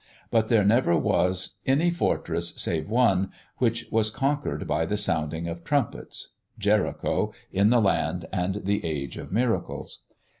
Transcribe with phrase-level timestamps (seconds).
[0.31, 5.63] But there never was any fortress save one, which was conquered by the sounding of
[5.63, 9.99] trumpets Jericho, in the land and the age of miracles.